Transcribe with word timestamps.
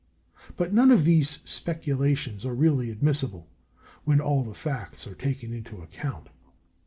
But 0.57 0.73
none 0.73 0.89
of 0.89 1.05
these 1.05 1.43
speculations 1.47 2.43
are 2.43 2.55
really 2.55 2.89
admissible, 2.89 3.51
when 4.03 4.19
all 4.19 4.43
the 4.43 4.55
facts 4.55 5.05
are 5.05 5.13
taken 5.13 5.53
into 5.53 5.79
account. 5.83 6.29